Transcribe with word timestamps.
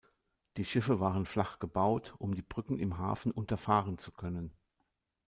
Die 0.57 0.65
Schiffe 0.65 0.99
waren 0.99 1.27
flach 1.27 1.59
gebaut, 1.59 2.15
um 2.17 2.33
die 2.33 2.41
Brücken 2.41 2.79
im 2.79 2.97
Hafen 2.97 3.31
unterfahren 3.31 3.99
zu 3.99 4.11
können. 4.11 4.51